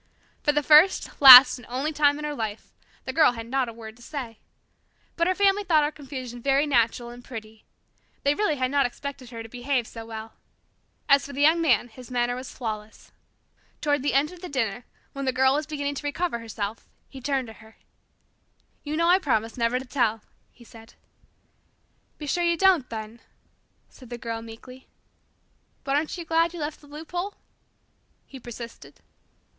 [0.41, 2.73] For the first, last, and only time in her life,
[3.05, 4.39] the Girl had not a word to say.
[5.15, 7.65] But her family thought her confusion very natural and pretty.
[8.23, 10.33] They really had not expected her to behave so well.
[11.07, 13.11] As for the Young Man, his manner was flawless.
[13.79, 17.21] Toward the end of the dinner, when the Girl was beginning to recover herself, he
[17.21, 17.77] turned to her.
[18.83, 20.95] "You know I promised never to tell," he said.
[22.17, 23.19] "Be sure you don't, then,"
[23.87, 24.87] said the Girl meekly.
[25.83, 27.35] "But aren't you glad you left the loophole?"
[28.25, 28.99] he persisted.